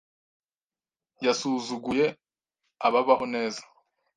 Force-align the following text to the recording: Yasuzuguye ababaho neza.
Yasuzuguye 1.25 2.05
ababaho 2.87 3.25
neza. 3.33 3.61